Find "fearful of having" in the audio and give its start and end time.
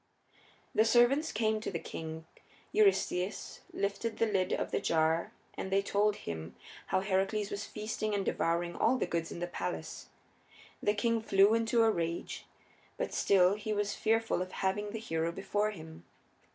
13.93-14.89